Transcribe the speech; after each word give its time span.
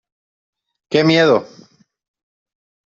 ¡Qué 0.89 1.03
miedo! 1.03 1.37